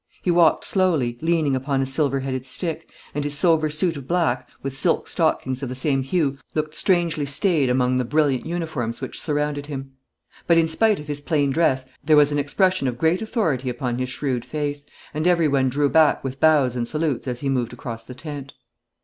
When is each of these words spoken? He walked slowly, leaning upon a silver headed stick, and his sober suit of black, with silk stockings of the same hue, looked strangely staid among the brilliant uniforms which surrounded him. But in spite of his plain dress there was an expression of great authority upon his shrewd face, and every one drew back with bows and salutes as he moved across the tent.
He 0.23 0.31
walked 0.31 0.65
slowly, 0.65 1.19
leaning 1.21 1.55
upon 1.55 1.79
a 1.79 1.85
silver 1.85 2.21
headed 2.21 2.43
stick, 2.43 2.89
and 3.13 3.23
his 3.23 3.37
sober 3.37 3.69
suit 3.69 3.95
of 3.95 4.07
black, 4.07 4.49
with 4.63 4.75
silk 4.75 5.07
stockings 5.07 5.61
of 5.61 5.69
the 5.69 5.75
same 5.75 6.01
hue, 6.01 6.39
looked 6.55 6.73
strangely 6.73 7.27
staid 7.27 7.69
among 7.69 7.97
the 7.97 8.03
brilliant 8.03 8.47
uniforms 8.47 8.99
which 8.99 9.21
surrounded 9.21 9.67
him. 9.67 9.91
But 10.47 10.57
in 10.57 10.67
spite 10.67 10.99
of 10.99 11.05
his 11.07 11.21
plain 11.21 11.51
dress 11.51 11.85
there 12.03 12.17
was 12.17 12.31
an 12.31 12.39
expression 12.39 12.87
of 12.87 12.97
great 12.97 13.21
authority 13.21 13.69
upon 13.69 13.99
his 13.99 14.09
shrewd 14.09 14.43
face, 14.43 14.87
and 15.13 15.27
every 15.27 15.47
one 15.47 15.69
drew 15.69 15.87
back 15.87 16.23
with 16.23 16.39
bows 16.39 16.75
and 16.75 16.87
salutes 16.87 17.27
as 17.27 17.41
he 17.41 17.49
moved 17.49 17.71
across 17.71 18.03
the 18.03 18.15
tent. 18.15 18.55